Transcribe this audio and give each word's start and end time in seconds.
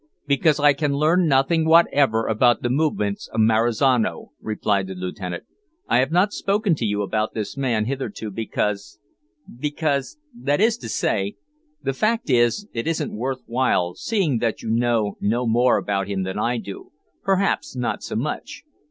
"Because 0.25 0.59
I 0.59 0.73
can 0.73 0.93
learn 0.93 1.27
nothing 1.27 1.63
whatever 1.63 2.25
about 2.25 2.63
the 2.63 2.71
movements 2.71 3.27
of 3.31 3.41
Marizano," 3.41 4.31
replied 4.41 4.87
the 4.87 4.95
Lieutenant. 4.95 5.43
"I 5.87 5.97
have 5.99 6.11
not 6.11 6.33
spoken 6.33 6.73
to 6.73 6.85
you 6.85 7.03
about 7.03 7.35
this 7.35 7.55
man 7.55 7.85
hitherto, 7.85 8.31
because 8.31 8.97
because 9.59 10.17
that 10.35 10.59
is 10.59 10.79
to 10.79 10.89
say 10.89 11.35
the 11.83 11.93
fact 11.93 12.31
is, 12.31 12.67
it 12.73 12.87
wasn't 12.87 13.13
worth 13.13 13.43
while, 13.45 13.93
seeing 13.93 14.39
that 14.39 14.63
you 14.63 14.71
know 14.71 15.17
no 15.21 15.45
more 15.45 15.77
about 15.77 16.07
him 16.07 16.23
than 16.23 16.39
I 16.39 16.57
do, 16.57 16.89
perhaps 17.23 17.75
not 17.75 18.01
so 18.01 18.15
much. 18.15 18.63